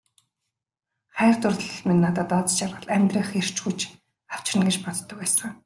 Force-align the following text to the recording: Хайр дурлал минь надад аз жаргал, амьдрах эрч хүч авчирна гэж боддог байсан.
Хайр 1.17 1.35
дурлал 1.41 1.79
минь 1.87 2.03
надад 2.05 2.29
аз 2.39 2.47
жаргал, 2.57 2.87
амьдрах 2.95 3.29
эрч 3.39 3.55
хүч 3.63 3.79
авчирна 4.33 4.63
гэж 4.67 4.77
боддог 4.83 5.17
байсан. 5.19 5.51